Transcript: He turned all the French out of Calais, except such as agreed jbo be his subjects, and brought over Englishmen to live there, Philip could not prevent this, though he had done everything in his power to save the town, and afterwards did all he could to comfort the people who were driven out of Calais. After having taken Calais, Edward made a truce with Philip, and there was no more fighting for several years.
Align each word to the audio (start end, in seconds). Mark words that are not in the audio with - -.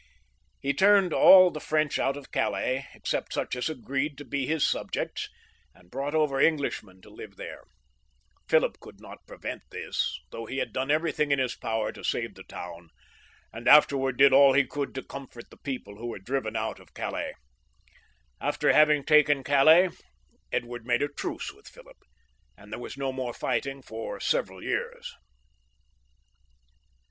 He 0.59 0.73
turned 0.73 1.13
all 1.13 1.51
the 1.51 1.59
French 1.59 1.99
out 1.99 2.17
of 2.17 2.31
Calais, 2.31 2.87
except 2.95 3.33
such 3.33 3.55
as 3.55 3.69
agreed 3.69 4.17
jbo 4.17 4.29
be 4.31 4.47
his 4.47 4.65
subjects, 4.65 5.29
and 5.75 5.91
brought 5.91 6.15
over 6.15 6.41
Englishmen 6.41 7.01
to 7.03 7.09
live 7.11 7.35
there, 7.35 7.65
Philip 8.49 8.79
could 8.79 8.99
not 8.99 9.27
prevent 9.27 9.61
this, 9.69 10.19
though 10.31 10.47
he 10.47 10.57
had 10.57 10.73
done 10.73 10.89
everything 10.89 11.31
in 11.31 11.37
his 11.37 11.53
power 11.55 11.91
to 11.91 12.03
save 12.03 12.33
the 12.33 12.41
town, 12.41 12.89
and 13.53 13.67
afterwards 13.67 14.17
did 14.17 14.33
all 14.33 14.53
he 14.53 14.65
could 14.65 14.95
to 14.95 15.03
comfort 15.03 15.51
the 15.51 15.57
people 15.57 15.97
who 15.97 16.07
were 16.07 16.17
driven 16.17 16.55
out 16.55 16.79
of 16.79 16.95
Calais. 16.95 17.33
After 18.39 18.73
having 18.73 19.03
taken 19.03 19.43
Calais, 19.43 19.89
Edward 20.51 20.83
made 20.83 21.03
a 21.03 21.09
truce 21.09 21.51
with 21.53 21.67
Philip, 21.67 21.97
and 22.57 22.71
there 22.71 22.79
was 22.79 22.97
no 22.97 23.13
more 23.13 23.35
fighting 23.35 23.83
for 23.83 24.19
several 24.19 24.63
years. 24.63 25.13